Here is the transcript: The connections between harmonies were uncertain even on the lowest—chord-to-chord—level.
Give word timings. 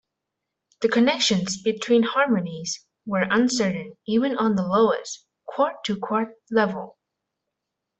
The 0.81 0.89
connections 0.89 1.61
between 1.61 2.01
harmonies 2.01 2.83
were 3.05 3.27
uncertain 3.29 3.97
even 4.07 4.35
on 4.35 4.55
the 4.55 4.63
lowest—chord-to-chord—level. 4.65 6.97